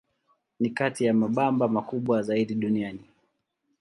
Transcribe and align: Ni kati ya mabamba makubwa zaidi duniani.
Ni 0.59 0.69
kati 0.69 1.05
ya 1.05 1.13
mabamba 1.13 1.67
makubwa 1.67 2.21
zaidi 2.21 2.55
duniani. 2.55 3.03